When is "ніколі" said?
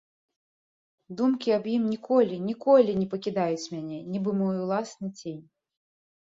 1.91-2.41, 2.49-2.97